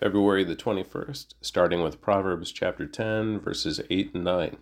February 0.00 0.44
the 0.44 0.56
21st, 0.56 1.34
starting 1.42 1.82
with 1.82 2.00
Proverbs 2.00 2.50
chapter 2.50 2.86
10, 2.86 3.38
verses 3.38 3.82
8 3.90 4.14
and 4.14 4.24
9. 4.24 4.56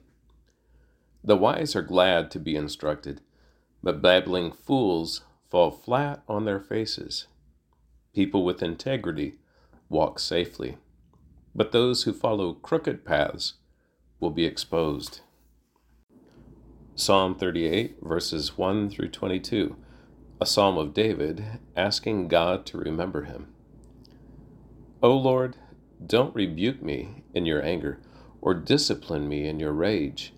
The 1.22 1.36
wise 1.36 1.76
are 1.76 1.82
glad 1.82 2.32
to 2.32 2.40
be 2.40 2.56
instructed, 2.56 3.20
but 3.80 4.02
babbling 4.02 4.50
fools 4.50 5.20
fall 5.48 5.70
flat 5.70 6.24
on 6.28 6.44
their 6.44 6.58
faces. 6.58 7.28
People 8.12 8.44
with 8.44 8.64
integrity 8.64 9.36
walk 9.88 10.18
safely, 10.18 10.76
but 11.54 11.70
those 11.70 12.02
who 12.02 12.12
follow 12.12 12.54
crooked 12.54 13.04
paths 13.04 13.54
will 14.18 14.30
be 14.30 14.44
exposed. 14.44 15.20
Psalm 16.96 17.36
38, 17.36 17.98
verses 18.02 18.58
1 18.58 18.90
through 18.90 19.10
22, 19.10 19.76
a 20.40 20.46
psalm 20.46 20.76
of 20.76 20.92
David 20.92 21.60
asking 21.76 22.26
God 22.26 22.66
to 22.66 22.76
remember 22.76 23.22
him. 23.22 23.54
O 25.00 25.16
Lord, 25.16 25.56
don't 26.04 26.34
rebuke 26.34 26.82
me 26.82 27.22
in 27.32 27.46
your 27.46 27.62
anger, 27.62 28.00
or 28.40 28.52
discipline 28.52 29.28
me 29.28 29.46
in 29.46 29.60
your 29.60 29.72
rage. 29.72 30.32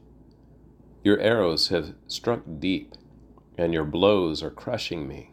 Your 1.03 1.19
arrows 1.19 1.69
have 1.69 1.95
struck 2.07 2.43
deep, 2.59 2.93
and 3.57 3.73
your 3.73 3.85
blows 3.85 4.43
are 4.43 4.51
crushing 4.51 5.09
me. 5.09 5.33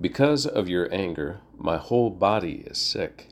Because 0.00 0.46
of 0.46 0.70
your 0.70 0.88
anger, 0.90 1.40
my 1.58 1.76
whole 1.76 2.08
body 2.08 2.64
is 2.66 2.78
sick. 2.78 3.28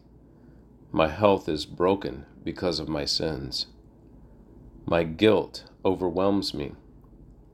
My 0.93 1.09
health 1.09 1.49
is 1.49 1.65
broken 1.65 2.27
because 2.45 2.79
of 2.79 2.89
my 2.89 3.07
sins. 3.07 3.69
My 4.85 5.05
guilt 5.05 5.65
overwhelms 5.87 6.53
me. 6.53 6.73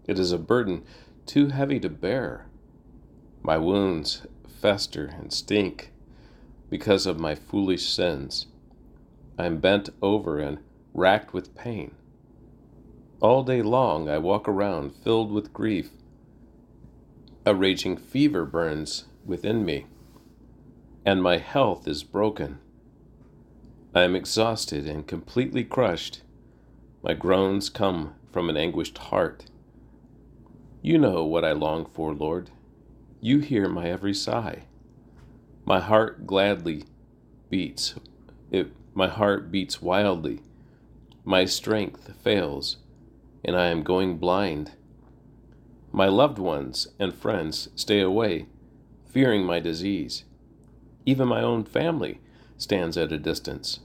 It 0.08 0.18
is 0.18 0.32
a 0.32 0.38
burden 0.38 0.84
too 1.24 1.48
heavy 1.48 1.78
to 1.80 1.88
bear. 1.88 2.46
My 3.42 3.58
wounds 3.58 4.26
fester 4.60 5.06
and 5.06 5.32
stink 5.32 5.91
because 6.72 7.04
of 7.04 7.20
my 7.20 7.34
foolish 7.34 7.86
sins. 7.86 8.46
I 9.38 9.44
am 9.44 9.58
bent 9.58 9.90
over 10.00 10.38
and 10.38 10.58
racked 10.94 11.34
with 11.34 11.54
pain. 11.54 11.90
All 13.20 13.42
day 13.42 13.60
long 13.60 14.08
I 14.08 14.16
walk 14.16 14.48
around 14.48 14.96
filled 14.96 15.30
with 15.30 15.52
grief. 15.52 15.90
A 17.44 17.54
raging 17.54 17.98
fever 17.98 18.46
burns 18.46 19.04
within 19.26 19.66
me, 19.66 19.84
and 21.04 21.22
my 21.22 21.36
health 21.36 21.86
is 21.86 22.02
broken. 22.02 22.58
I 23.94 24.04
am 24.04 24.16
exhausted 24.16 24.86
and 24.86 25.06
completely 25.06 25.64
crushed. 25.64 26.22
My 27.02 27.12
groans 27.12 27.68
come 27.68 28.14
from 28.32 28.48
an 28.48 28.56
anguished 28.56 28.96
heart. 28.96 29.44
You 30.80 30.96
know 30.96 31.22
what 31.22 31.44
I 31.44 31.52
long 31.52 31.84
for, 31.84 32.14
Lord. 32.14 32.48
You 33.20 33.40
hear 33.40 33.68
my 33.68 33.90
every 33.90 34.14
sigh. 34.14 34.62
My 35.64 35.80
heart 35.80 36.26
gladly 36.26 36.84
beats. 37.48 37.94
It, 38.50 38.72
my 38.94 39.08
heart 39.08 39.50
beats 39.50 39.80
wildly. 39.80 40.40
My 41.24 41.44
strength 41.44 42.12
fails, 42.22 42.78
and 43.44 43.56
I 43.56 43.66
am 43.66 43.82
going 43.82 44.18
blind. 44.18 44.72
My 45.92 46.06
loved 46.06 46.38
ones 46.38 46.88
and 46.98 47.14
friends 47.14 47.68
stay 47.76 48.00
away, 48.00 48.46
fearing 49.06 49.44
my 49.44 49.60
disease. 49.60 50.24
Even 51.06 51.28
my 51.28 51.42
own 51.42 51.64
family 51.64 52.20
stands 52.56 52.96
at 52.96 53.12
a 53.12 53.18
distance. 53.18 53.80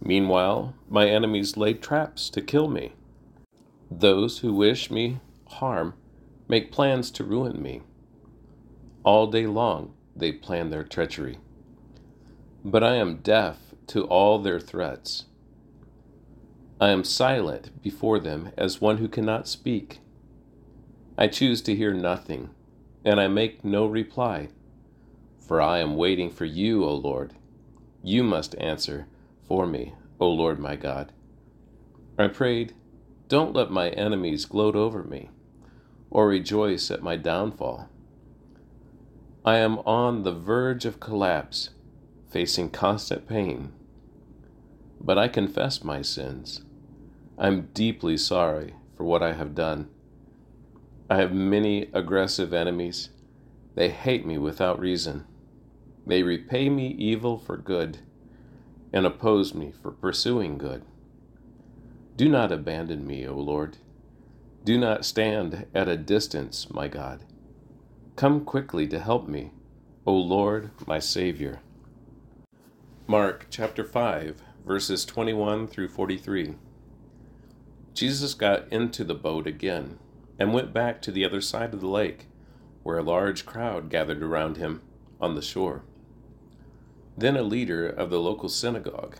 Meanwhile, 0.00 0.74
my 0.88 1.08
enemies 1.08 1.56
lay 1.56 1.74
traps 1.74 2.30
to 2.30 2.40
kill 2.40 2.68
me. 2.68 2.92
Those 3.90 4.38
who 4.38 4.54
wish 4.54 4.90
me 4.90 5.20
harm 5.46 5.94
make 6.48 6.72
plans 6.72 7.10
to 7.12 7.24
ruin 7.24 7.60
me. 7.60 7.82
All 9.02 9.26
day 9.26 9.46
long, 9.46 9.92
they 10.16 10.32
plan 10.32 10.70
their 10.70 10.84
treachery. 10.84 11.38
But 12.64 12.84
I 12.84 12.96
am 12.96 13.16
deaf 13.18 13.58
to 13.88 14.04
all 14.04 14.38
their 14.38 14.60
threats. 14.60 15.24
I 16.80 16.88
am 16.90 17.04
silent 17.04 17.82
before 17.82 18.18
them 18.18 18.52
as 18.56 18.80
one 18.80 18.96
who 18.98 19.08
cannot 19.08 19.46
speak. 19.46 19.98
I 21.18 21.26
choose 21.26 21.60
to 21.62 21.76
hear 21.76 21.92
nothing, 21.92 22.48
and 23.04 23.20
I 23.20 23.28
make 23.28 23.62
no 23.62 23.84
reply, 23.84 24.48
for 25.38 25.60
I 25.60 25.80
am 25.80 25.96
waiting 25.96 26.30
for 26.30 26.46
you, 26.46 26.84
O 26.84 26.94
Lord. 26.94 27.34
You 28.02 28.22
must 28.22 28.54
answer 28.56 29.08
for 29.46 29.66
me, 29.66 29.92
O 30.18 30.30
Lord 30.30 30.58
my 30.58 30.76
God. 30.76 31.12
I 32.18 32.28
prayed, 32.28 32.72
Don't 33.28 33.52
let 33.52 33.70
my 33.70 33.90
enemies 33.90 34.46
gloat 34.46 34.74
over 34.74 35.02
me, 35.02 35.28
or 36.10 36.28
rejoice 36.28 36.90
at 36.90 37.02
my 37.02 37.16
downfall. 37.16 37.89
I 39.42 39.56
am 39.56 39.78
on 39.80 40.22
the 40.22 40.34
verge 40.34 40.84
of 40.84 41.00
collapse, 41.00 41.70
facing 42.30 42.70
constant 42.70 43.26
pain. 43.26 43.72
But 45.00 45.16
I 45.16 45.28
confess 45.28 45.82
my 45.82 46.02
sins. 46.02 46.62
I'm 47.38 47.70
deeply 47.72 48.18
sorry 48.18 48.74
for 48.94 49.04
what 49.04 49.22
I 49.22 49.32
have 49.32 49.54
done. 49.54 49.88
I 51.08 51.16
have 51.16 51.32
many 51.32 51.88
aggressive 51.94 52.52
enemies. 52.52 53.08
They 53.76 53.88
hate 53.88 54.26
me 54.26 54.36
without 54.36 54.78
reason. 54.78 55.24
They 56.06 56.22
repay 56.22 56.68
me 56.68 56.88
evil 56.98 57.38
for 57.38 57.56
good 57.56 58.00
and 58.92 59.06
oppose 59.06 59.54
me 59.54 59.72
for 59.72 59.90
pursuing 59.90 60.58
good. 60.58 60.84
Do 62.16 62.28
not 62.28 62.52
abandon 62.52 63.06
me, 63.06 63.26
O 63.26 63.36
Lord. 63.36 63.78
Do 64.64 64.76
not 64.76 65.06
stand 65.06 65.66
at 65.74 65.88
a 65.88 65.96
distance, 65.96 66.68
my 66.68 66.88
God. 66.88 67.24
Come 68.20 68.44
quickly 68.44 68.86
to 68.88 68.98
help 68.98 69.28
me, 69.28 69.50
O 70.04 70.12
Lord, 70.12 70.72
my 70.86 70.98
Savior. 70.98 71.60
Mark 73.06 73.46
chapter 73.48 73.82
5, 73.82 74.42
verses 74.66 75.06
21 75.06 75.66
through 75.66 75.88
43. 75.88 76.56
Jesus 77.94 78.34
got 78.34 78.70
into 78.70 79.04
the 79.04 79.14
boat 79.14 79.46
again 79.46 79.98
and 80.38 80.52
went 80.52 80.74
back 80.74 81.00
to 81.00 81.10
the 81.10 81.24
other 81.24 81.40
side 81.40 81.72
of 81.72 81.80
the 81.80 81.88
lake, 81.88 82.26
where 82.82 82.98
a 82.98 83.02
large 83.02 83.46
crowd 83.46 83.88
gathered 83.88 84.22
around 84.22 84.58
him 84.58 84.82
on 85.18 85.34
the 85.34 85.40
shore. 85.40 85.82
Then 87.16 87.38
a 87.38 87.42
leader 87.42 87.88
of 87.88 88.10
the 88.10 88.20
local 88.20 88.50
synagogue, 88.50 89.16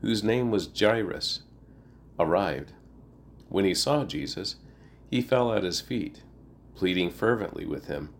whose 0.00 0.24
name 0.24 0.50
was 0.50 0.70
Jairus, 0.74 1.42
arrived. 2.18 2.72
When 3.50 3.66
he 3.66 3.74
saw 3.74 4.06
Jesus, 4.06 4.56
he 5.10 5.20
fell 5.20 5.52
at 5.52 5.64
his 5.64 5.82
feet, 5.82 6.22
pleading 6.74 7.10
fervently 7.10 7.66
with 7.66 7.88
him. 7.88 8.14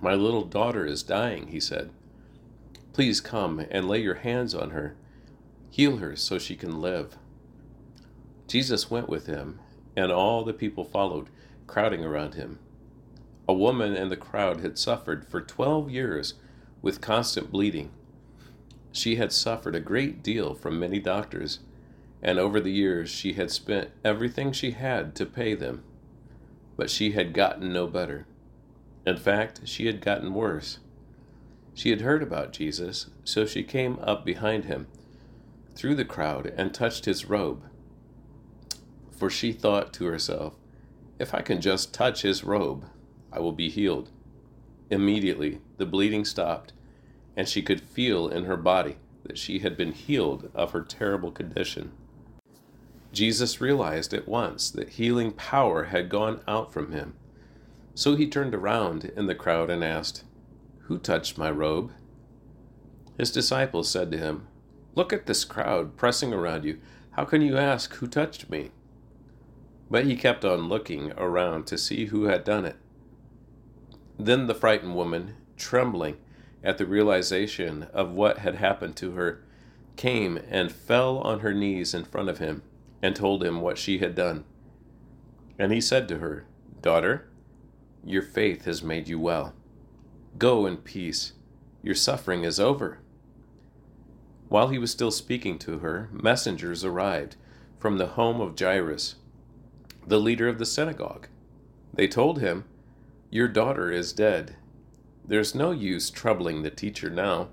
My 0.00 0.14
little 0.14 0.44
daughter 0.44 0.86
is 0.86 1.02
dying, 1.02 1.48
he 1.48 1.60
said. 1.60 1.90
Please 2.92 3.20
come 3.20 3.64
and 3.70 3.88
lay 3.88 4.00
your 4.00 4.14
hands 4.14 4.54
on 4.54 4.70
her. 4.70 4.96
Heal 5.70 5.98
her 5.98 6.16
so 6.16 6.38
she 6.38 6.56
can 6.56 6.80
live. 6.80 7.16
Jesus 8.48 8.90
went 8.90 9.08
with 9.08 9.26
him, 9.26 9.60
and 9.96 10.10
all 10.10 10.42
the 10.42 10.52
people 10.52 10.84
followed, 10.84 11.28
crowding 11.66 12.04
around 12.04 12.34
him. 12.34 12.58
A 13.48 13.52
woman 13.52 13.94
in 13.94 14.08
the 14.08 14.16
crowd 14.16 14.60
had 14.60 14.78
suffered 14.78 15.26
for 15.26 15.40
twelve 15.40 15.90
years 15.90 16.34
with 16.82 17.00
constant 17.00 17.52
bleeding. 17.52 17.90
She 18.92 19.16
had 19.16 19.32
suffered 19.32 19.74
a 19.74 19.80
great 19.80 20.22
deal 20.22 20.54
from 20.54 20.80
many 20.80 20.98
doctors, 20.98 21.60
and 22.22 22.38
over 22.38 22.60
the 22.60 22.72
years 22.72 23.10
she 23.10 23.34
had 23.34 23.50
spent 23.50 23.90
everything 24.04 24.52
she 24.52 24.72
had 24.72 25.14
to 25.16 25.26
pay 25.26 25.54
them. 25.54 25.84
But 26.76 26.90
she 26.90 27.12
had 27.12 27.34
gotten 27.34 27.72
no 27.72 27.86
better. 27.86 28.26
In 29.06 29.16
fact, 29.16 29.62
she 29.64 29.86
had 29.86 30.00
gotten 30.00 30.34
worse. 30.34 30.78
She 31.74 31.90
had 31.90 32.02
heard 32.02 32.22
about 32.22 32.52
Jesus, 32.52 33.08
so 33.24 33.46
she 33.46 33.62
came 33.62 33.98
up 34.00 34.24
behind 34.24 34.64
him 34.64 34.86
through 35.74 35.94
the 35.94 36.04
crowd 36.04 36.52
and 36.56 36.74
touched 36.74 37.06
his 37.06 37.24
robe. 37.24 37.62
For 39.10 39.30
she 39.30 39.52
thought 39.52 39.92
to 39.94 40.06
herself, 40.06 40.56
If 41.18 41.32
I 41.32 41.40
can 41.40 41.60
just 41.60 41.94
touch 41.94 42.22
his 42.22 42.44
robe, 42.44 42.84
I 43.32 43.40
will 43.40 43.52
be 43.52 43.70
healed. 43.70 44.10
Immediately, 44.90 45.60
the 45.78 45.86
bleeding 45.86 46.24
stopped, 46.24 46.72
and 47.36 47.48
she 47.48 47.62
could 47.62 47.80
feel 47.80 48.28
in 48.28 48.44
her 48.44 48.56
body 48.56 48.96
that 49.24 49.38
she 49.38 49.60
had 49.60 49.76
been 49.76 49.92
healed 49.92 50.50
of 50.54 50.72
her 50.72 50.82
terrible 50.82 51.30
condition. 51.30 51.92
Jesus 53.12 53.60
realized 53.60 54.12
at 54.12 54.28
once 54.28 54.70
that 54.70 54.90
healing 54.90 55.32
power 55.32 55.84
had 55.84 56.08
gone 56.08 56.40
out 56.46 56.72
from 56.72 56.92
him 56.92 57.14
so 58.00 58.16
he 58.16 58.26
turned 58.26 58.54
around 58.54 59.12
in 59.14 59.26
the 59.26 59.34
crowd 59.34 59.68
and 59.68 59.84
asked, 59.84 60.24
Who 60.84 60.96
touched 60.96 61.36
my 61.36 61.50
robe? 61.50 61.92
His 63.18 63.30
disciples 63.30 63.90
said 63.90 64.10
to 64.10 64.16
him, 64.16 64.46
Look 64.94 65.12
at 65.12 65.26
this 65.26 65.44
crowd 65.44 65.98
pressing 65.98 66.32
around 66.32 66.64
you. 66.64 66.80
How 67.10 67.26
can 67.26 67.42
you 67.42 67.58
ask 67.58 67.92
who 67.96 68.06
touched 68.06 68.48
me? 68.48 68.70
But 69.90 70.06
he 70.06 70.16
kept 70.16 70.46
on 70.46 70.66
looking 70.66 71.12
around 71.18 71.66
to 71.66 71.76
see 71.76 72.06
who 72.06 72.24
had 72.24 72.42
done 72.42 72.64
it. 72.64 72.76
Then 74.18 74.46
the 74.46 74.54
frightened 74.54 74.96
woman, 74.96 75.34
trembling 75.58 76.16
at 76.64 76.78
the 76.78 76.86
realization 76.86 77.82
of 77.92 78.12
what 78.12 78.38
had 78.38 78.54
happened 78.54 78.96
to 78.96 79.10
her, 79.10 79.44
came 79.96 80.40
and 80.48 80.72
fell 80.72 81.18
on 81.18 81.40
her 81.40 81.52
knees 81.52 81.92
in 81.92 82.06
front 82.06 82.30
of 82.30 82.38
him 82.38 82.62
and 83.02 83.14
told 83.14 83.44
him 83.44 83.60
what 83.60 83.76
she 83.76 83.98
had 83.98 84.14
done. 84.14 84.44
And 85.58 85.70
he 85.70 85.82
said 85.82 86.08
to 86.08 86.20
her, 86.20 86.46
Daughter, 86.80 87.26
your 88.04 88.22
faith 88.22 88.64
has 88.64 88.82
made 88.82 89.08
you 89.08 89.18
well. 89.18 89.54
Go 90.38 90.66
in 90.66 90.78
peace. 90.78 91.32
Your 91.82 91.94
suffering 91.94 92.44
is 92.44 92.60
over. 92.60 92.98
While 94.48 94.68
he 94.68 94.78
was 94.78 94.90
still 94.90 95.10
speaking 95.10 95.58
to 95.60 95.78
her, 95.78 96.08
messengers 96.12 96.84
arrived 96.84 97.36
from 97.78 97.98
the 97.98 98.08
home 98.08 98.40
of 98.40 98.58
Jairus, 98.58 99.16
the 100.06 100.20
leader 100.20 100.48
of 100.48 100.58
the 100.58 100.66
synagogue. 100.66 101.28
They 101.94 102.08
told 102.08 102.40
him, 102.40 102.64
Your 103.30 103.48
daughter 103.48 103.90
is 103.90 104.12
dead. 104.12 104.56
There's 105.24 105.54
no 105.54 105.70
use 105.70 106.10
troubling 106.10 106.62
the 106.62 106.70
teacher 106.70 107.10
now. 107.10 107.48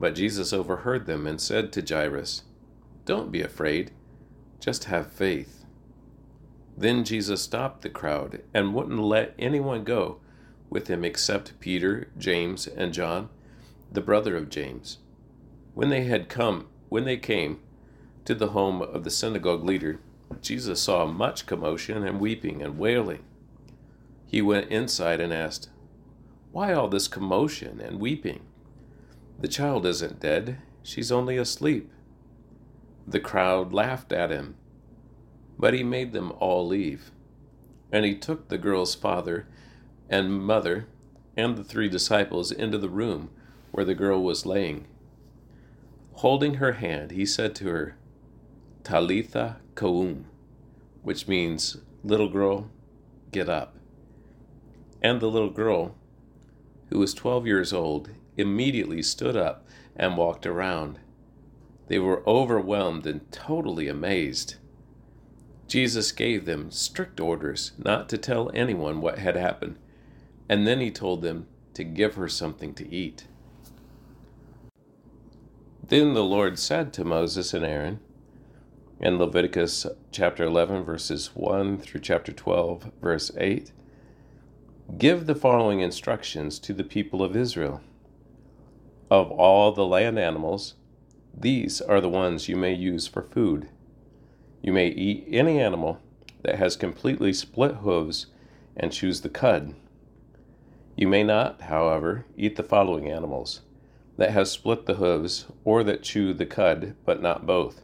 But 0.00 0.16
Jesus 0.16 0.52
overheard 0.52 1.06
them 1.06 1.26
and 1.26 1.40
said 1.40 1.72
to 1.72 1.82
Jairus, 1.82 2.42
Don't 3.04 3.30
be 3.30 3.40
afraid, 3.40 3.92
just 4.58 4.84
have 4.84 5.12
faith. 5.12 5.61
Then 6.76 7.04
Jesus 7.04 7.42
stopped 7.42 7.82
the 7.82 7.90
crowd 7.90 8.42
and 8.54 8.74
wouldn't 8.74 8.98
let 8.98 9.34
anyone 9.38 9.84
go 9.84 10.20
with 10.70 10.88
him 10.88 11.04
except 11.04 11.58
Peter, 11.60 12.08
James, 12.16 12.66
and 12.66 12.94
John, 12.94 13.28
the 13.90 14.00
brother 14.00 14.36
of 14.36 14.48
James. 14.48 14.98
When 15.74 15.90
they 15.90 16.04
had 16.04 16.28
come, 16.28 16.68
when 16.88 17.04
they 17.04 17.18
came 17.18 17.60
to 18.24 18.34
the 18.34 18.48
home 18.48 18.80
of 18.80 19.04
the 19.04 19.10
synagogue 19.10 19.64
leader, 19.64 20.00
Jesus 20.40 20.80
saw 20.80 21.04
much 21.06 21.46
commotion 21.46 22.04
and 22.04 22.20
weeping 22.20 22.62
and 22.62 22.78
wailing. 22.78 23.24
He 24.26 24.40
went 24.40 24.70
inside 24.70 25.20
and 25.20 25.32
asked, 25.32 25.68
Why 26.52 26.72
all 26.72 26.88
this 26.88 27.08
commotion 27.08 27.80
and 27.80 28.00
weeping? 28.00 28.40
The 29.38 29.48
child 29.48 29.84
isn't 29.84 30.20
dead, 30.20 30.58
she's 30.82 31.12
only 31.12 31.36
asleep. 31.36 31.92
The 33.06 33.20
crowd 33.20 33.72
laughed 33.74 34.12
at 34.12 34.30
him, 34.30 34.54
but 35.58 35.74
he 35.74 35.82
made 35.82 36.12
them 36.12 36.32
all 36.38 36.66
leave. 36.66 37.10
And 37.90 38.04
he 38.04 38.14
took 38.14 38.48
the 38.48 38.58
girl's 38.58 38.94
father 38.94 39.46
and 40.08 40.42
mother 40.42 40.86
and 41.36 41.56
the 41.56 41.64
three 41.64 41.88
disciples 41.88 42.50
into 42.50 42.78
the 42.78 42.88
room 42.88 43.30
where 43.70 43.84
the 43.84 43.94
girl 43.94 44.22
was 44.22 44.46
laying. 44.46 44.86
Holding 46.14 46.54
her 46.54 46.72
hand, 46.72 47.10
he 47.10 47.24
said 47.24 47.54
to 47.56 47.68
her, 47.68 47.96
Talitha 48.84 49.56
koum, 49.74 50.26
which 51.02 51.26
means, 51.26 51.78
Little 52.04 52.28
girl, 52.28 52.70
get 53.30 53.48
up. 53.48 53.76
And 55.00 55.20
the 55.20 55.30
little 55.30 55.50
girl, 55.50 55.94
who 56.90 56.98
was 56.98 57.14
twelve 57.14 57.46
years 57.46 57.72
old, 57.72 58.10
immediately 58.36 59.02
stood 59.02 59.36
up 59.36 59.66
and 59.96 60.16
walked 60.16 60.46
around. 60.46 60.98
They 61.88 61.98
were 61.98 62.26
overwhelmed 62.26 63.06
and 63.06 63.30
totally 63.32 63.88
amazed. 63.88 64.56
Jesus 65.72 66.12
gave 66.12 66.44
them 66.44 66.70
strict 66.70 67.18
orders 67.18 67.72
not 67.78 68.06
to 68.10 68.18
tell 68.18 68.50
anyone 68.52 69.00
what 69.00 69.18
had 69.18 69.36
happened, 69.36 69.78
and 70.46 70.66
then 70.66 70.80
he 70.80 70.90
told 70.90 71.22
them 71.22 71.46
to 71.72 71.82
give 71.82 72.16
her 72.16 72.28
something 72.28 72.74
to 72.74 72.94
eat. 72.94 73.26
Then 75.82 76.12
the 76.12 76.24
Lord 76.24 76.58
said 76.58 76.92
to 76.92 77.06
Moses 77.06 77.54
and 77.54 77.64
Aaron, 77.64 78.00
in 79.00 79.16
Leviticus 79.16 79.86
chapter 80.10 80.44
11, 80.44 80.84
verses 80.84 81.30
1 81.32 81.78
through 81.78 82.02
chapter 82.02 82.32
12, 82.32 82.92
verse 83.00 83.30
8, 83.38 83.72
Give 84.98 85.24
the 85.24 85.34
following 85.34 85.80
instructions 85.80 86.58
to 86.58 86.74
the 86.74 86.84
people 86.84 87.22
of 87.22 87.34
Israel. 87.34 87.80
Of 89.10 89.30
all 89.30 89.72
the 89.72 89.86
land 89.86 90.18
animals, 90.18 90.74
these 91.34 91.80
are 91.80 92.02
the 92.02 92.10
ones 92.10 92.46
you 92.46 92.58
may 92.58 92.74
use 92.74 93.06
for 93.06 93.22
food. 93.22 93.70
You 94.62 94.72
may 94.72 94.86
eat 94.88 95.26
any 95.28 95.60
animal 95.60 95.98
that 96.42 96.54
has 96.54 96.76
completely 96.76 97.32
split 97.32 97.76
hooves 97.76 98.26
and 98.76 98.92
chews 98.92 99.20
the 99.20 99.28
cud. 99.28 99.74
You 100.96 101.08
may 101.08 101.24
not, 101.24 101.62
however, 101.62 102.26
eat 102.36 102.54
the 102.56 102.62
following 102.62 103.10
animals 103.10 103.62
that 104.16 104.30
has 104.30 104.50
split 104.50 104.86
the 104.86 104.94
hooves, 104.94 105.46
or 105.64 105.82
that 105.82 106.02
chew 106.02 106.32
the 106.32 106.46
cud, 106.46 106.94
but 107.04 107.20
not 107.20 107.46
both. 107.46 107.82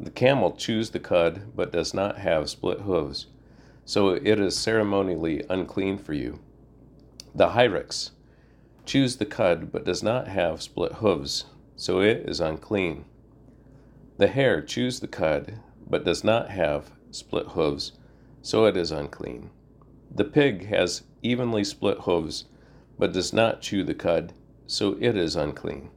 The 0.00 0.10
camel 0.10 0.52
chews 0.52 0.90
the 0.90 0.98
cud, 0.98 1.52
but 1.54 1.72
does 1.72 1.94
not 1.94 2.18
have 2.18 2.50
split 2.50 2.80
hooves, 2.80 3.26
so 3.84 4.08
it 4.08 4.40
is 4.40 4.58
ceremonially 4.58 5.44
unclean 5.48 5.98
for 5.98 6.14
you. 6.14 6.40
The 7.34 7.50
hyrax 7.50 8.10
chews 8.84 9.16
the 9.16 9.26
cud, 9.26 9.70
but 9.70 9.84
does 9.84 10.02
not 10.02 10.26
have 10.26 10.62
split 10.62 10.94
hooves, 10.94 11.44
so 11.76 12.00
it 12.00 12.28
is 12.28 12.40
unclean. 12.40 13.04
The 14.16 14.28
hare 14.28 14.62
chews 14.62 15.00
the 15.00 15.08
cud, 15.08 15.60
but 15.88 16.04
does 16.04 16.24
not 16.24 16.50
have 16.50 16.90
split 17.10 17.48
hooves, 17.48 17.92
so 18.42 18.64
it 18.66 18.76
is 18.76 18.90
unclean. 18.90 19.50
The 20.14 20.24
pig 20.24 20.66
has 20.66 21.02
evenly 21.22 21.64
split 21.64 21.98
hooves, 22.00 22.46
but 22.98 23.12
does 23.12 23.32
not 23.32 23.60
chew 23.60 23.84
the 23.84 23.94
cud, 23.94 24.32
so 24.66 24.96
it 25.00 25.16
is 25.16 25.36
unclean. 25.36 25.90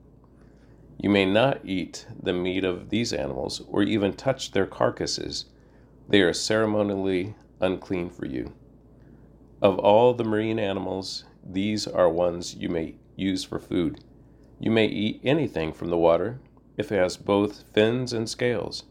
You 0.98 1.10
may 1.10 1.26
not 1.26 1.62
eat 1.64 2.06
the 2.22 2.34
meat 2.34 2.66
of 2.66 2.90
these 2.90 3.14
animals, 3.14 3.62
or 3.70 3.84
even 3.84 4.14
touch 4.14 4.52
their 4.52 4.66
carcasses. 4.66 5.46
They 6.10 6.22
are 6.22 6.34
ceremonially 6.34 7.36
unclean 7.62 8.10
for 8.10 8.26
you. 8.26 8.54
Of 9.62 9.80
all 9.80 10.14
the 10.14 10.24
marine 10.24 10.60
animals, 10.60 11.24
these 11.44 11.88
are 11.88 12.10
ones 12.10 12.56
you 12.56 12.70
may 12.70 12.96
use 13.16 13.44
for 13.44 13.60
food. 13.60 14.04
You 14.60 14.72
may 14.72 14.88
eat 14.88 15.22
anything 15.24 15.72
from 15.72 15.90
the 15.90 15.98
water 15.98 16.42
if 16.78 16.92
it 16.92 16.98
has 16.98 17.18
both 17.18 17.64
fins 17.74 18.12
and 18.14 18.30
scales, 18.30 18.84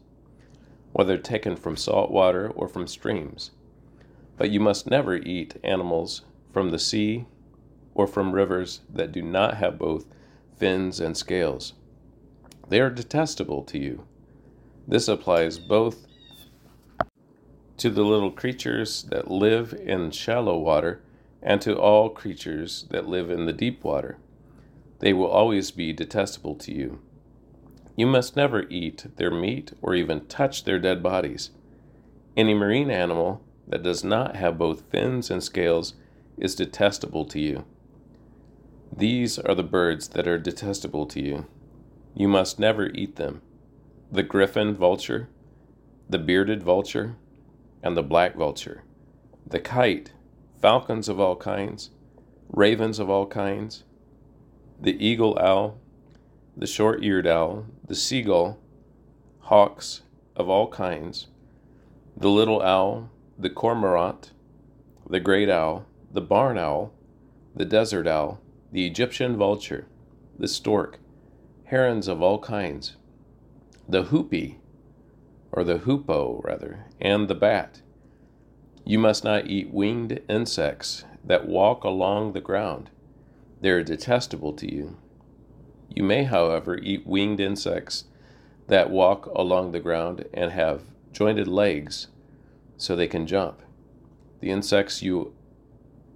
whether 0.91 1.17
taken 1.17 1.55
from 1.55 1.77
salt 1.77 2.11
water 2.11 2.49
or 2.49 2.67
from 2.67 2.87
streams. 2.87 3.51
But 4.37 4.51
you 4.51 4.59
must 4.59 4.89
never 4.89 5.15
eat 5.15 5.57
animals 5.63 6.23
from 6.51 6.69
the 6.69 6.79
sea 6.79 7.25
or 7.93 8.07
from 8.07 8.33
rivers 8.33 8.81
that 8.89 9.11
do 9.11 9.21
not 9.21 9.57
have 9.57 9.77
both 9.77 10.05
fins 10.57 10.99
and 10.99 11.15
scales. 11.15 11.73
They 12.67 12.79
are 12.79 12.89
detestable 12.89 13.63
to 13.63 13.79
you. 13.79 14.05
This 14.87 15.07
applies 15.07 15.59
both 15.59 16.07
to 17.77 17.89
the 17.89 18.03
little 18.03 18.31
creatures 18.31 19.03
that 19.03 19.31
live 19.31 19.73
in 19.73 20.11
shallow 20.11 20.57
water 20.57 21.01
and 21.41 21.61
to 21.61 21.77
all 21.77 22.09
creatures 22.09 22.85
that 22.89 23.07
live 23.07 23.29
in 23.29 23.45
the 23.45 23.53
deep 23.53 23.83
water. 23.83 24.17
They 24.99 25.13
will 25.13 25.27
always 25.27 25.71
be 25.71 25.93
detestable 25.93 26.55
to 26.55 26.73
you. 26.73 26.99
You 27.99 28.07
must 28.07 28.37
never 28.37 28.65
eat 28.69 29.07
their 29.17 29.29
meat 29.29 29.73
or 29.81 29.93
even 29.93 30.25
touch 30.27 30.63
their 30.63 30.79
dead 30.79 31.03
bodies. 31.03 31.51
Any 32.37 32.53
marine 32.53 32.89
animal 32.89 33.41
that 33.67 33.83
does 33.83 34.05
not 34.05 34.37
have 34.37 34.57
both 34.57 34.89
fins 34.89 35.29
and 35.29 35.43
scales 35.43 35.95
is 36.37 36.55
detestable 36.55 37.25
to 37.25 37.41
you. 37.41 37.65
These 38.95 39.37
are 39.37 39.53
the 39.53 39.63
birds 39.63 40.07
that 40.15 40.29
are 40.29 40.37
detestable 40.37 41.07
to 41.07 41.21
you. 41.21 41.45
You 42.15 42.29
must 42.29 42.57
never 42.57 42.87
eat 42.91 43.17
them 43.17 43.41
the 44.09 44.23
griffon 44.23 44.75
vulture, 44.75 45.27
the 46.09 46.19
bearded 46.19 46.63
vulture, 46.63 47.17
and 47.83 47.97
the 47.97 48.01
black 48.01 48.33
vulture, 48.33 48.85
the 49.45 49.59
kite, 49.59 50.13
falcons 50.61 51.09
of 51.09 51.19
all 51.19 51.35
kinds, 51.35 51.89
ravens 52.47 52.97
of 52.97 53.09
all 53.09 53.27
kinds, 53.27 53.83
the 54.79 55.05
eagle 55.05 55.37
owl, 55.37 55.77
the 56.59 56.67
short 56.67 57.01
eared 57.01 57.25
owl, 57.25 57.65
the 57.87 57.95
seagull, 57.95 58.59
hawks 59.39 60.01
of 60.35 60.49
all 60.49 60.67
kinds, 60.67 61.27
the 62.17 62.29
little 62.29 62.61
owl, 62.61 63.09
the 63.37 63.49
cormorant, 63.49 64.33
the 65.09 65.21
great 65.21 65.49
owl, 65.49 65.85
the 66.11 66.19
barn 66.19 66.57
owl, 66.57 66.91
the 67.55 67.63
desert 67.63 68.05
owl, 68.05 68.41
the 68.73 68.85
Egyptian 68.85 69.37
vulture, 69.37 69.87
the 70.37 70.49
stork, 70.49 70.99
herons 71.63 72.09
of 72.09 72.21
all 72.21 72.39
kinds, 72.39 72.97
the 73.87 74.03
hoopie, 74.03 74.57
or 75.53 75.63
the 75.63 75.77
hoopoe 75.79 76.41
rather, 76.43 76.85
and 76.99 77.29
the 77.29 77.35
bat. 77.35 77.81
You 78.83 78.99
must 78.99 79.23
not 79.23 79.47
eat 79.47 79.73
winged 79.73 80.19
insects 80.27 81.05
that 81.23 81.47
walk 81.47 81.85
along 81.85 82.33
the 82.33 82.41
ground. 82.41 82.89
They 83.61 83.69
are 83.69 83.83
detestable 83.83 84.51
to 84.53 84.69
you. 84.69 84.97
You 85.89 86.03
may, 86.03 86.23
however, 86.23 86.77
eat 86.77 87.05
winged 87.05 87.39
insects 87.39 88.05
that 88.67 88.89
walk 88.89 89.25
along 89.35 89.71
the 89.71 89.79
ground 89.79 90.25
and 90.33 90.51
have 90.51 90.83
jointed 91.11 91.47
legs 91.47 92.07
so 92.77 92.95
they 92.95 93.07
can 93.07 93.27
jump. 93.27 93.61
The 94.39 94.51
insects 94.51 95.01
you 95.01 95.33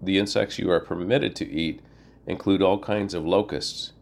the 0.02 0.18
insects 0.18 0.60
you 0.60 0.70
are 0.70 0.82
permitted 0.82 1.36
to 1.38 1.50
eat 1.50 1.82
include 2.28 2.62
all 2.62 2.78
kinds 2.80 3.14
of 3.14 3.26
locusts, 3.26 3.94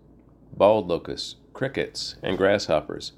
bald 0.55 0.87
locusts, 0.87 1.35
crickets, 1.53 2.15
and 2.23 2.37
grasshoppers. 2.37 3.13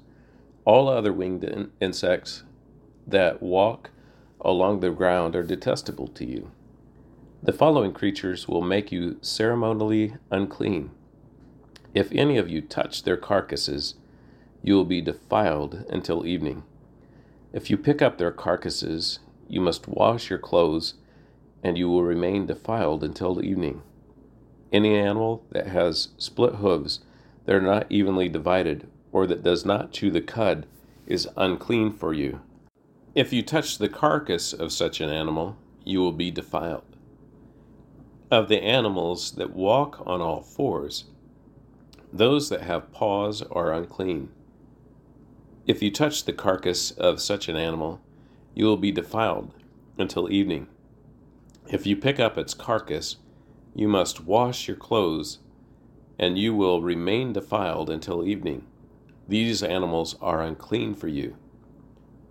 All 0.66 0.88
other 0.88 1.12
winged 1.12 1.44
in- 1.44 1.72
insects 1.80 2.42
that 3.06 3.42
walk 3.42 3.90
along 4.40 4.80
the 4.80 4.90
ground 4.90 5.34
are 5.34 5.42
detestable 5.42 6.08
to 6.08 6.26
you. 6.26 6.50
The 7.42 7.52
following 7.52 7.92
creatures 7.92 8.48
will 8.48 8.62
make 8.62 8.92
you 8.92 9.18
ceremonially 9.20 10.14
unclean. 10.30 10.90
If 11.94 12.10
any 12.10 12.36
of 12.36 12.48
you 12.48 12.60
touch 12.60 13.04
their 13.04 13.16
carcasses, 13.16 13.94
you 14.62 14.74
will 14.74 14.84
be 14.84 15.00
defiled 15.00 15.84
until 15.88 16.26
evening. 16.26 16.64
If 17.52 17.70
you 17.70 17.76
pick 17.76 18.02
up 18.02 18.18
their 18.18 18.32
carcasses, 18.32 19.20
you 19.48 19.60
must 19.60 19.86
wash 19.86 20.28
your 20.28 20.40
clothes, 20.40 20.94
and 21.62 21.78
you 21.78 21.88
will 21.88 22.02
remain 22.02 22.46
defiled 22.46 23.04
until 23.04 23.44
evening. 23.44 23.82
Any 24.72 24.96
animal 24.96 25.44
that 25.52 25.68
has 25.68 26.08
split 26.18 26.56
hooves 26.56 27.00
that 27.44 27.54
are 27.54 27.60
not 27.60 27.86
evenly 27.90 28.28
divided 28.28 28.88
or 29.12 29.26
that 29.28 29.44
does 29.44 29.64
not 29.64 29.92
chew 29.92 30.10
the 30.10 30.20
cud 30.20 30.66
is 31.06 31.28
unclean 31.36 31.92
for 31.92 32.12
you. 32.12 32.40
If 33.14 33.32
you 33.32 33.42
touch 33.42 33.78
the 33.78 33.88
carcass 33.88 34.52
of 34.52 34.72
such 34.72 35.00
an 35.00 35.10
animal, 35.10 35.56
you 35.84 36.00
will 36.00 36.12
be 36.12 36.32
defiled. 36.32 36.96
Of 38.32 38.48
the 38.48 38.60
animals 38.60 39.32
that 39.32 39.54
walk 39.54 40.02
on 40.04 40.20
all 40.20 40.40
fours, 40.42 41.04
those 42.14 42.48
that 42.48 42.62
have 42.62 42.92
paws 42.92 43.42
are 43.50 43.72
unclean. 43.72 44.28
If 45.66 45.82
you 45.82 45.90
touch 45.90 46.24
the 46.24 46.32
carcass 46.32 46.92
of 46.92 47.20
such 47.20 47.48
an 47.48 47.56
animal, 47.56 48.00
you 48.54 48.66
will 48.66 48.76
be 48.76 48.92
defiled 48.92 49.52
until 49.98 50.30
evening. 50.30 50.68
If 51.68 51.86
you 51.86 51.96
pick 51.96 52.20
up 52.20 52.38
its 52.38 52.54
carcass, 52.54 53.16
you 53.74 53.88
must 53.88 54.24
wash 54.24 54.68
your 54.68 54.76
clothes, 54.76 55.40
and 56.16 56.38
you 56.38 56.54
will 56.54 56.82
remain 56.82 57.32
defiled 57.32 57.90
until 57.90 58.24
evening. 58.24 58.64
These 59.26 59.64
animals 59.64 60.14
are 60.20 60.40
unclean 60.40 60.94
for 60.94 61.08
you. 61.08 61.36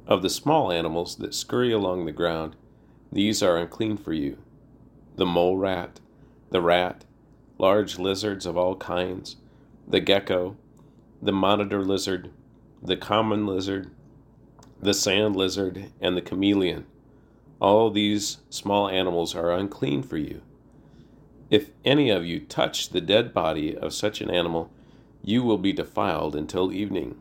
Of 0.08 0.22
the 0.22 0.30
small 0.30 0.72
animals 0.72 1.18
that 1.18 1.36
scurry 1.36 1.74
along 1.74 2.06
the 2.06 2.14
ground, 2.14 2.56
these 3.12 3.44
are 3.44 3.58
unclean 3.58 3.98
for 3.98 4.14
you 4.14 4.38
the 5.16 5.26
mole 5.26 5.58
rat, 5.58 6.00
the 6.52 6.62
rat, 6.62 7.04
large 7.58 8.00
lizards 8.00 8.46
of 8.46 8.58
all 8.58 8.76
kinds, 8.78 9.36
the 9.88 10.00
gecko, 10.00 10.56
the 11.22 11.32
monitor 11.32 11.84
lizard, 11.84 12.32
the 12.82 12.98
common 12.98 13.46
lizard, 13.46 13.90
the 14.82 14.94
sand 14.94 15.36
lizard, 15.36 15.92
and 16.02 16.18
the 16.18 16.22
chameleon. 16.22 16.86
All 17.60 17.90
these 17.90 18.40
small 18.50 18.90
animals 18.90 19.36
are 19.36 19.52
unclean 19.52 20.04
for 20.04 20.18
you. 20.18 20.42
If 21.50 21.70
any 21.86 22.10
of 22.10 22.26
you 22.26 22.40
touch 22.40 22.90
the 22.90 23.02
dead 23.02 23.34
body 23.34 23.78
of 23.78 23.94
such 23.94 24.22
an 24.22 24.30
animal, 24.30 24.72
you 25.24 25.44
will 25.44 25.58
be 25.58 25.72
defiled 25.72 26.36
until 26.36 26.74
evening. 26.74 27.16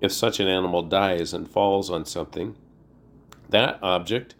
If 0.00 0.12
such 0.12 0.40
an 0.40 0.48
animal 0.48 0.82
dies 0.82 1.34
and 1.34 1.48
falls 1.48 1.90
on 1.90 2.06
something, 2.06 2.56
that 3.50 3.78
object 3.82 4.34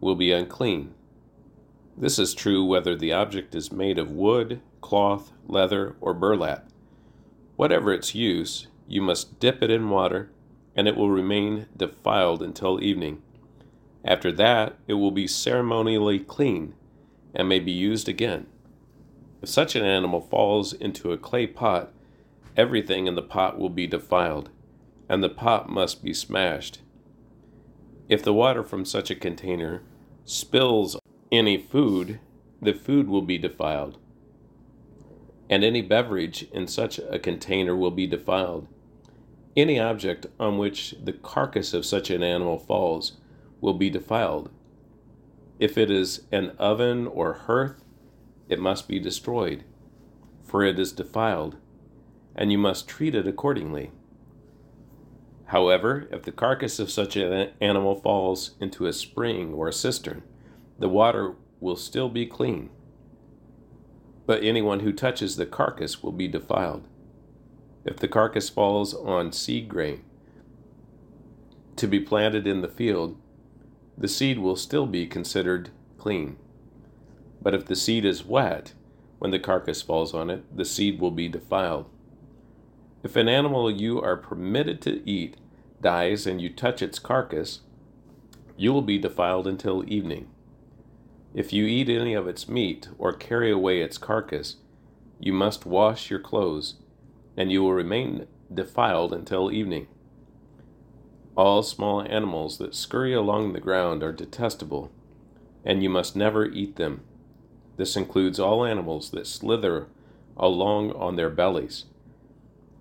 will 0.00 0.14
be 0.16 0.32
unclean. 0.32 0.94
This 1.96 2.18
is 2.18 2.34
true 2.34 2.64
whether 2.64 2.94
the 2.94 3.12
object 3.12 3.54
is 3.54 3.72
made 3.72 3.98
of 3.98 4.10
wood, 4.10 4.60
cloth, 4.80 5.32
leather, 5.46 5.96
or 6.00 6.14
burlap. 6.14 6.69
Whatever 7.60 7.92
its 7.92 8.14
use, 8.14 8.68
you 8.88 9.02
must 9.02 9.38
dip 9.38 9.62
it 9.62 9.70
in 9.70 9.90
water, 9.90 10.30
and 10.74 10.88
it 10.88 10.96
will 10.96 11.10
remain 11.10 11.66
defiled 11.76 12.42
until 12.42 12.82
evening. 12.82 13.20
After 14.02 14.32
that, 14.32 14.78
it 14.88 14.94
will 14.94 15.10
be 15.10 15.26
ceremonially 15.26 16.20
clean 16.20 16.72
and 17.34 17.50
may 17.50 17.60
be 17.60 17.70
used 17.70 18.08
again. 18.08 18.46
If 19.42 19.50
such 19.50 19.76
an 19.76 19.84
animal 19.84 20.22
falls 20.22 20.72
into 20.72 21.12
a 21.12 21.18
clay 21.18 21.46
pot, 21.46 21.92
everything 22.56 23.06
in 23.06 23.14
the 23.14 23.20
pot 23.20 23.58
will 23.58 23.68
be 23.68 23.86
defiled 23.86 24.48
and 25.06 25.22
the 25.22 25.28
pot 25.28 25.68
must 25.68 26.02
be 26.02 26.14
smashed. 26.14 26.80
If 28.08 28.22
the 28.22 28.32
water 28.32 28.62
from 28.62 28.86
such 28.86 29.10
a 29.10 29.14
container 29.14 29.82
spills 30.24 30.96
any 31.30 31.58
food, 31.58 32.20
the 32.62 32.72
food 32.72 33.06
will 33.06 33.20
be 33.20 33.36
defiled, 33.36 33.98
and 35.50 35.64
any 35.64 35.82
beverage 35.82 36.44
in 36.52 36.68
such 36.68 37.00
a 37.10 37.18
container 37.18 37.74
will 37.76 37.90
be 37.90 38.06
defiled. 38.06 38.68
Any 39.56 39.80
object 39.80 40.26
on 40.38 40.58
which 40.58 40.94
the 41.02 41.12
carcass 41.12 41.74
of 41.74 41.84
such 41.84 42.08
an 42.08 42.22
animal 42.22 42.56
falls 42.56 43.16
will 43.60 43.74
be 43.74 43.90
defiled. 43.90 44.48
If 45.58 45.76
it 45.76 45.90
is 45.90 46.22
an 46.30 46.50
oven 46.50 47.08
or 47.08 47.32
hearth, 47.32 47.84
it 48.48 48.60
must 48.60 48.86
be 48.86 49.00
destroyed, 49.00 49.64
for 50.44 50.62
it 50.62 50.78
is 50.78 50.92
defiled, 50.92 51.56
and 52.36 52.52
you 52.52 52.58
must 52.58 52.88
treat 52.88 53.16
it 53.16 53.26
accordingly. 53.26 53.90
However, 55.46 56.06
if 56.12 56.22
the 56.22 56.32
carcass 56.32 56.78
of 56.78 56.92
such 56.92 57.16
an 57.16 57.50
animal 57.60 57.96
falls 57.96 58.52
into 58.60 58.86
a 58.86 58.92
spring 58.92 59.52
or 59.52 59.66
a 59.66 59.72
cistern, 59.72 60.22
the 60.78 60.88
water 60.88 61.34
will 61.58 61.76
still 61.76 62.08
be 62.08 62.24
clean. 62.24 62.70
But 64.30 64.44
anyone 64.44 64.78
who 64.78 64.92
touches 64.92 65.34
the 65.34 65.44
carcass 65.44 66.04
will 66.04 66.12
be 66.12 66.28
defiled. 66.28 66.86
If 67.84 67.96
the 67.96 68.06
carcass 68.06 68.48
falls 68.48 68.94
on 68.94 69.32
seed 69.32 69.68
grain 69.68 70.04
to 71.74 71.88
be 71.88 71.98
planted 71.98 72.46
in 72.46 72.60
the 72.60 72.68
field, 72.68 73.20
the 73.98 74.06
seed 74.06 74.38
will 74.38 74.54
still 74.54 74.86
be 74.86 75.08
considered 75.08 75.70
clean. 75.98 76.36
But 77.42 77.56
if 77.56 77.66
the 77.66 77.74
seed 77.74 78.04
is 78.04 78.24
wet, 78.24 78.72
when 79.18 79.32
the 79.32 79.40
carcass 79.40 79.82
falls 79.82 80.14
on 80.14 80.30
it, 80.30 80.44
the 80.56 80.64
seed 80.64 81.00
will 81.00 81.10
be 81.10 81.26
defiled. 81.26 81.90
If 83.02 83.16
an 83.16 83.28
animal 83.28 83.68
you 83.68 84.00
are 84.00 84.16
permitted 84.16 84.80
to 84.82 85.02
eat 85.10 85.38
dies 85.80 86.24
and 86.24 86.40
you 86.40 86.50
touch 86.50 86.82
its 86.82 87.00
carcass, 87.00 87.62
you 88.56 88.72
will 88.72 88.82
be 88.82 88.96
defiled 88.96 89.48
until 89.48 89.82
evening. 89.92 90.28
If 91.34 91.52
you 91.52 91.64
eat 91.66 91.88
any 91.88 92.14
of 92.14 92.26
its 92.26 92.48
meat 92.48 92.88
or 92.98 93.12
carry 93.12 93.50
away 93.50 93.80
its 93.80 93.98
carcass, 93.98 94.56
you 95.18 95.32
must 95.32 95.66
wash 95.66 96.10
your 96.10 96.18
clothes, 96.18 96.74
and 97.36 97.52
you 97.52 97.62
will 97.62 97.72
remain 97.72 98.26
defiled 98.52 99.12
until 99.12 99.52
evening. 99.52 99.86
All 101.36 101.62
small 101.62 102.02
animals 102.02 102.58
that 102.58 102.74
scurry 102.74 103.14
along 103.14 103.52
the 103.52 103.60
ground 103.60 104.02
are 104.02 104.12
detestable, 104.12 104.90
and 105.64 105.82
you 105.82 105.88
must 105.88 106.16
never 106.16 106.46
eat 106.46 106.76
them. 106.76 107.02
This 107.76 107.96
includes 107.96 108.40
all 108.40 108.64
animals 108.64 109.10
that 109.10 109.26
slither 109.26 109.86
along 110.36 110.92
on 110.92 111.16
their 111.16 111.30
bellies 111.30 111.84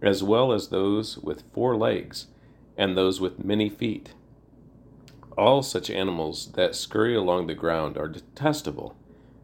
as 0.01 0.23
well 0.23 0.51
as 0.51 0.69
those 0.69 1.17
with 1.17 1.43
four 1.53 1.75
legs 1.75 2.27
and 2.77 2.95
those 2.95 3.19
with 3.19 3.43
many 3.43 3.69
feet. 3.69 4.13
All 5.39 5.63
such 5.63 5.89
animals 5.89 6.51
that 6.55 6.75
scurry 6.75 7.15
along 7.15 7.47
the 7.47 7.53
ground 7.53 7.97
are 7.97 8.09
detestable, 8.09 8.97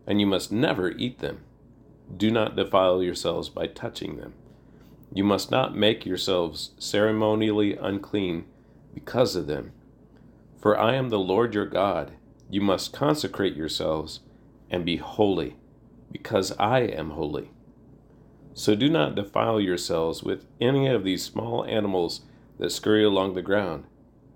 and 0.06 0.20
you 0.20 0.28
must 0.28 0.52
never 0.52 0.92
eat 0.92 1.20
them. 1.20 1.40
Do 2.18 2.30
not 2.30 2.58
defile 2.58 3.02
yourselves 3.02 3.48
by 3.48 3.68
touching 3.68 4.18
them. 4.18 4.34
You 5.14 5.24
must 5.24 5.52
not 5.52 5.74
make 5.74 6.06
yourselves 6.06 6.72
ceremonially 6.78 7.78
unclean 7.78 8.44
because 8.94 9.38
of 9.38 9.48
them. 9.48 9.72
For 10.58 10.78
I 10.78 10.96
am 10.96 11.08
the 11.08 11.18
Lord 11.18 11.56
your 11.56 11.66
God. 11.66 12.12
You 12.50 12.60
must 12.60 12.92
consecrate 12.92 13.56
yourselves 13.56 14.20
and 14.70 14.84
be 14.84 14.98
holy, 14.98 15.56
because 16.12 16.52
I 16.60 16.80
am 16.80 17.12
holy. 17.12 17.52
So 18.54 18.76
do 18.76 18.90
not 18.90 19.16
defile 19.16 19.62
yourselves 19.62 20.24
with 20.24 20.46
any 20.60 20.90
of 20.90 21.06
these 21.06 21.24
small 21.24 21.64
animals 21.64 22.20
that 22.60 22.74
scurry 22.74 23.06
along 23.06 23.34
the 23.34 23.42
ground. 23.42 23.86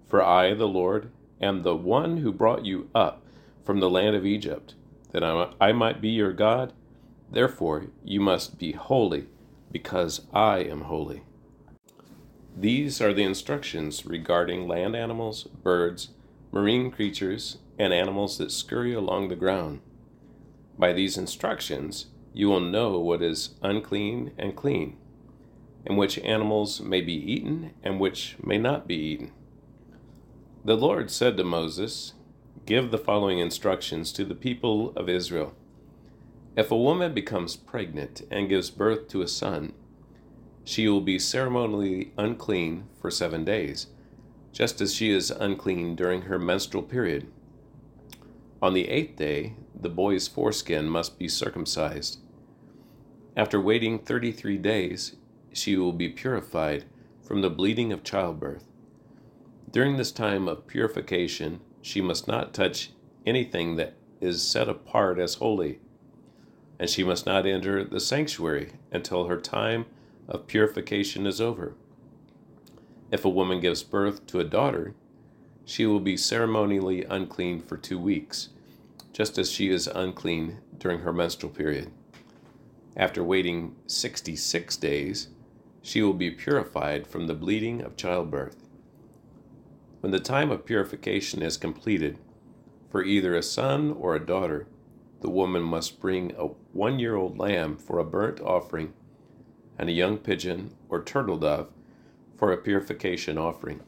For 0.08 0.24
I, 0.24 0.54
the 0.54 0.66
Lord, 0.66 1.12
am 1.42 1.64
the 1.64 1.76
one 1.76 2.18
who 2.18 2.32
brought 2.32 2.66
you 2.66 2.90
up 2.94 3.24
from 3.64 3.80
the 3.80 3.90
land 3.90 4.16
of 4.16 4.26
Egypt, 4.26 4.76
that 5.12 5.24
I 5.24 5.72
might 5.72 6.02
be 6.02 6.10
your 6.10 6.34
God. 6.34 6.74
Therefore, 7.32 7.88
you 8.04 8.20
must 8.20 8.58
be 8.58 8.72
holy, 8.72 9.28
because 9.72 10.22
I 10.34 10.60
am 10.60 10.82
holy. 10.82 11.22
These 12.58 13.00
are 13.02 13.14
the 13.14 13.24
instructions 13.24 14.06
regarding 14.06 14.68
land 14.68 14.96
animals, 14.96 15.44
birds, 15.44 16.10
marine 16.52 16.92
creatures, 16.92 17.60
and 17.78 17.94
animals 17.94 18.38
that 18.38 18.52
scurry 18.52 18.94
along 18.94 19.30
the 19.30 19.36
ground. 19.36 19.80
By 20.78 20.92
these 20.94 21.18
instructions, 21.18 22.08
you 22.34 22.50
will 22.50 22.60
know 22.60 23.00
what 23.00 23.22
is 23.22 23.56
unclean 23.62 24.32
and 24.38 24.56
clean, 24.56 24.98
and 25.86 25.98
which 25.98 26.20
animals 26.20 26.82
may 26.82 27.02
be 27.02 27.14
eaten 27.14 27.72
and 27.84 28.00
which 28.00 28.36
may 28.44 28.58
not 28.58 28.88
be 28.88 28.96
eaten. 28.96 29.32
The 30.66 30.76
Lord 30.76 31.10
said 31.10 31.38
to 31.38 31.46
Moses, 31.46 32.14
Give 32.66 32.92
the 32.92 32.98
following 32.98 33.40
instructions 33.40 34.12
to 34.12 34.26
the 34.26 34.36
people 34.36 34.92
of 34.94 35.08
Israel. 35.08 35.54
If 36.58 36.70
a 36.70 36.78
woman 36.78 37.14
becomes 37.14 37.56
pregnant 37.56 38.24
and 38.30 38.50
gives 38.50 38.70
birth 38.70 39.08
to 39.08 39.22
a 39.22 39.28
son, 39.28 39.72
she 40.66 40.90
will 40.90 41.00
be 41.00 41.18
ceremonially 41.18 42.12
unclean 42.18 42.90
for 43.00 43.10
seven 43.10 43.46
days, 43.46 43.88
just 44.52 44.82
as 44.82 44.94
she 44.94 45.12
is 45.12 45.32
unclean 45.32 45.96
during 45.96 46.24
her 46.24 46.38
menstrual 46.38 46.84
period. 46.84 47.32
On 48.62 48.74
the 48.74 48.90
eighth 48.90 49.16
day, 49.16 49.56
the 49.74 49.88
boy's 49.88 50.28
foreskin 50.28 50.90
must 50.90 51.18
be 51.18 51.30
circumcised. 51.30 52.20
After 53.38 53.62
waiting 53.62 53.98
33 53.98 54.58
days, 54.58 55.16
she 55.54 55.78
will 55.78 55.94
be 55.94 56.10
purified 56.10 56.84
from 57.24 57.42
the 57.42 57.50
bleeding 57.50 57.94
of 57.94 58.04
childbirth. 58.04 58.66
During 59.72 59.98
this 59.98 60.12
time 60.12 60.48
of 60.48 60.66
purification, 60.66 61.60
she 61.82 62.02
must 62.02 62.28
not 62.28 62.54
touch 62.54 62.92
anything 63.26 63.76
that 63.76 63.94
is 64.20 64.42
set 64.42 64.68
apart 64.68 65.20
as 65.20 65.36
holy, 65.36 65.80
and 66.80 66.90
she 66.90 67.04
must 67.04 67.26
not 67.28 67.46
enter 67.46 67.84
the 67.84 68.00
sanctuary 68.00 68.74
until 68.92 69.28
her 69.28 69.40
time 69.40 69.86
of 70.28 70.48
purification 70.48 71.28
is 71.28 71.40
over. 71.40 71.76
If 73.12 73.26
a 73.26 73.30
woman 73.30 73.60
gives 73.60 73.84
birth 73.84 74.26
to 74.28 74.40
a 74.40 74.44
daughter, 74.44 74.96
she 75.66 75.86
will 75.86 76.00
be 76.00 76.18
ceremonially 76.18 77.04
unclean 77.04 77.62
for 77.62 77.78
two 77.78 78.00
weeks, 78.00 78.50
just 79.14 79.38
as 79.38 79.52
she 79.52 79.70
is 79.70 79.86
unclean 79.88 80.62
during 80.80 81.02
her 81.02 81.14
menstrual 81.14 81.54
period. 81.54 81.92
After 82.98 83.24
waiting 83.24 83.76
66 83.86 84.78
days, 84.78 85.28
she 85.84 86.02
will 86.02 86.14
be 86.14 86.32
purified 86.32 87.06
from 87.06 87.28
the 87.28 87.36
bleeding 87.36 87.82
of 87.82 87.96
childbirth. 87.96 88.56
When 90.02 90.12
the 90.12 90.20
time 90.20 90.50
of 90.50 90.66
purification 90.66 91.42
is 91.42 91.58
completed, 91.58 92.20
for 92.90 93.04
either 93.04 93.36
a 93.36 93.44
son 93.44 93.92
or 93.92 94.16
a 94.16 94.26
daughter, 94.26 94.68
the 95.22 95.30
woman 95.30 95.62
must 95.62 96.00
bring 96.00 96.32
a 96.38 96.46
one 96.74 97.00
year 97.00 97.16
old 97.16 97.38
lamb 97.38 97.78
for 97.78 98.00
a 98.00 98.06
burnt 98.06 98.40
offering 98.40 98.94
and 99.78 99.90
a 99.90 99.94
young 99.94 100.18
pigeon 100.18 100.76
or 100.88 101.04
turtle 101.04 101.38
dove 101.38 101.70
for 102.36 102.52
a 102.52 102.58
purification 102.58 103.38
offering. 103.38 103.82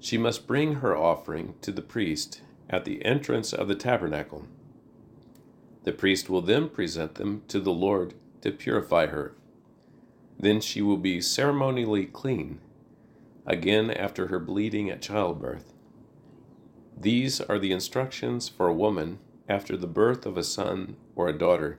She 0.00 0.16
must 0.16 0.46
bring 0.46 0.76
her 0.76 0.96
offering 0.96 1.54
to 1.60 1.70
the 1.70 1.82
priest 1.82 2.40
at 2.70 2.84
the 2.84 3.04
entrance 3.04 3.52
of 3.52 3.68
the 3.68 3.74
tabernacle. 3.74 4.46
The 5.84 5.92
priest 5.92 6.30
will 6.30 6.40
then 6.40 6.68
present 6.68 7.16
them 7.16 7.42
to 7.48 7.60
the 7.60 7.72
Lord 7.72 8.14
to 8.40 8.50
purify 8.50 9.06
her. 9.06 9.34
Then 10.38 10.60
she 10.60 10.80
will 10.80 10.96
be 10.96 11.20
ceremonially 11.20 12.06
clean, 12.06 12.60
again 13.46 13.90
after 13.90 14.28
her 14.28 14.38
bleeding 14.38 14.90
at 14.90 15.02
childbirth. 15.02 15.72
These 16.96 17.40
are 17.40 17.58
the 17.58 17.72
instructions 17.72 18.48
for 18.48 18.68
a 18.68 18.74
woman 18.74 19.18
after 19.48 19.76
the 19.76 19.86
birth 19.86 20.24
of 20.24 20.36
a 20.36 20.44
son 20.44 20.96
or 21.16 21.28
a 21.28 21.36
daughter. 21.36 21.78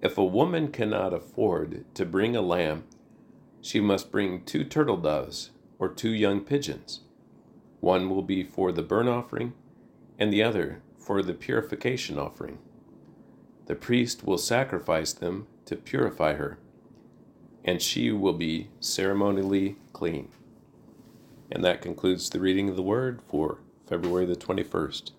If 0.00 0.18
a 0.18 0.24
woman 0.24 0.68
cannot 0.68 1.14
afford 1.14 1.84
to 1.94 2.04
bring 2.04 2.36
a 2.36 2.42
lamb, 2.42 2.84
she 3.60 3.80
must 3.80 4.12
bring 4.12 4.44
two 4.44 4.64
turtle 4.64 4.96
doves 4.96 5.50
or 5.78 5.88
two 5.88 6.10
young 6.10 6.40
pigeons. 6.40 7.00
One 7.80 8.10
will 8.10 8.22
be 8.22 8.44
for 8.44 8.72
the 8.72 8.82
burnt 8.82 9.08
offering, 9.08 9.54
and 10.18 10.32
the 10.32 10.42
other 10.42 10.82
for 10.98 11.22
the 11.22 11.34
purification 11.34 12.18
offering. 12.18 12.58
The 13.66 13.74
priest 13.74 14.24
will 14.24 14.38
sacrifice 14.38 15.12
them 15.12 15.46
to 15.66 15.76
purify 15.76 16.34
her, 16.34 16.58
and 17.64 17.80
she 17.80 18.10
will 18.10 18.32
be 18.32 18.70
ceremonially 18.80 19.76
clean. 19.92 20.28
And 21.50 21.64
that 21.64 21.82
concludes 21.82 22.28
the 22.28 22.40
reading 22.40 22.68
of 22.68 22.76
the 22.76 22.82
word 22.82 23.20
for 23.28 23.58
February 23.86 24.26
the 24.26 24.36
21st. 24.36 25.12